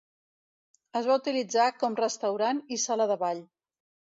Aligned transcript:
Es 0.99 1.09
va 1.09 1.17
utilitzar 1.21 1.67
com 1.83 1.99
restaurant 2.01 2.63
i 2.77 2.81
sala 2.89 3.11
de 3.13 3.19
ball. 3.27 3.45